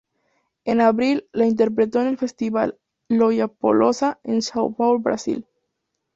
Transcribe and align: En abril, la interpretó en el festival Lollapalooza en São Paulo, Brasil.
En 0.65 0.81
abril, 0.81 1.29
la 1.31 1.45
interpretó 1.45 2.01
en 2.01 2.07
el 2.07 2.17
festival 2.17 2.75
Lollapalooza 3.07 4.19
en 4.23 4.39
São 4.39 4.75
Paulo, 4.75 4.97
Brasil. 4.97 5.45